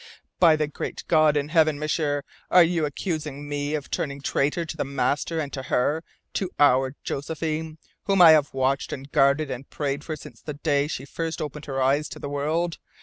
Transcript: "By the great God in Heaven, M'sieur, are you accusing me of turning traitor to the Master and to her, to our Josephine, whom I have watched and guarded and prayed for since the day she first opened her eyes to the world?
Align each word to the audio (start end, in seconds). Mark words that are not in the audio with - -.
"By 0.39 0.55
the 0.55 0.65
great 0.67 1.03
God 1.07 1.37
in 1.37 1.49
Heaven, 1.49 1.77
M'sieur, 1.77 2.23
are 2.49 2.63
you 2.63 2.85
accusing 2.85 3.47
me 3.47 3.75
of 3.75 3.91
turning 3.91 4.19
traitor 4.19 4.65
to 4.65 4.75
the 4.75 4.83
Master 4.83 5.39
and 5.39 5.53
to 5.53 5.61
her, 5.61 6.03
to 6.33 6.49
our 6.59 6.95
Josephine, 7.03 7.77
whom 8.05 8.19
I 8.19 8.31
have 8.31 8.51
watched 8.51 8.91
and 8.91 9.11
guarded 9.11 9.51
and 9.51 9.69
prayed 9.69 10.03
for 10.03 10.15
since 10.15 10.41
the 10.41 10.55
day 10.55 10.87
she 10.87 11.05
first 11.05 11.39
opened 11.39 11.65
her 11.65 11.79
eyes 11.79 12.09
to 12.09 12.17
the 12.19 12.29
world? 12.29 12.79